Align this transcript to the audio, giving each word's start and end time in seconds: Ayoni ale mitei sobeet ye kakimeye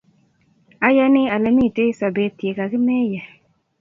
Ayoni 0.87 1.23
ale 1.35 1.49
mitei 1.57 1.91
sobeet 1.99 2.37
ye 2.45 2.51
kakimeye 2.57 3.19